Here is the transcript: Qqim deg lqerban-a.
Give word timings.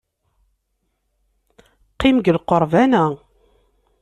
Qqim 1.91 2.17
deg 2.19 2.27
lqerban-a. 2.37 3.05